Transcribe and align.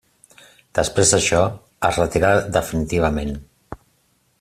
Després 0.79 1.11
d'això, 1.15 1.41
es 1.91 2.01
retirà 2.03 2.33
definitivament. 2.59 3.39